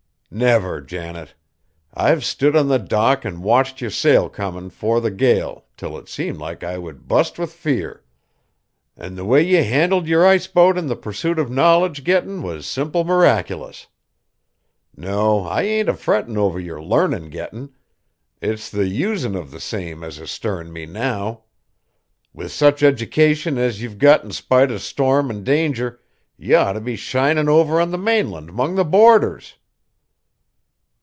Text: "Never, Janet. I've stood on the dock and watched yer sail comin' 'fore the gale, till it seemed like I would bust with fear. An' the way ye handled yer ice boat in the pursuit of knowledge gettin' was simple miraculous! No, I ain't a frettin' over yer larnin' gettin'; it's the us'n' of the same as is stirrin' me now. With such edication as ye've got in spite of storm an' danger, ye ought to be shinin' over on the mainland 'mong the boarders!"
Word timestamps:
"Never, 0.33 0.79
Janet. 0.79 1.33
I've 1.93 2.23
stood 2.23 2.55
on 2.55 2.69
the 2.69 2.79
dock 2.79 3.25
and 3.25 3.43
watched 3.43 3.81
yer 3.81 3.89
sail 3.89 4.29
comin' 4.29 4.69
'fore 4.69 5.01
the 5.01 5.11
gale, 5.11 5.65
till 5.75 5.97
it 5.97 6.07
seemed 6.07 6.37
like 6.37 6.63
I 6.63 6.77
would 6.77 7.05
bust 7.05 7.37
with 7.37 7.51
fear. 7.51 8.05
An' 8.95 9.15
the 9.15 9.25
way 9.25 9.43
ye 9.45 9.55
handled 9.55 10.07
yer 10.07 10.25
ice 10.25 10.47
boat 10.47 10.77
in 10.77 10.87
the 10.87 10.95
pursuit 10.95 11.37
of 11.37 11.51
knowledge 11.51 12.05
gettin' 12.05 12.41
was 12.41 12.65
simple 12.65 13.03
miraculous! 13.03 13.87
No, 14.95 15.41
I 15.47 15.63
ain't 15.63 15.89
a 15.89 15.93
frettin' 15.93 16.37
over 16.37 16.61
yer 16.61 16.79
larnin' 16.81 17.29
gettin'; 17.29 17.73
it's 18.41 18.69
the 18.69 18.85
us'n' 18.87 19.35
of 19.35 19.51
the 19.51 19.59
same 19.59 20.01
as 20.01 20.17
is 20.17 20.31
stirrin' 20.31 20.71
me 20.71 20.85
now. 20.85 21.43
With 22.33 22.53
such 22.53 22.83
edication 22.83 23.57
as 23.57 23.81
ye've 23.81 23.97
got 23.97 24.23
in 24.23 24.31
spite 24.31 24.71
of 24.71 24.81
storm 24.81 25.29
an' 25.29 25.43
danger, 25.43 25.99
ye 26.37 26.53
ought 26.53 26.71
to 26.71 26.79
be 26.79 26.95
shinin' 26.95 27.49
over 27.49 27.81
on 27.81 27.91
the 27.91 27.97
mainland 27.97 28.53
'mong 28.53 28.75
the 28.77 28.85
boarders!" 28.85 29.55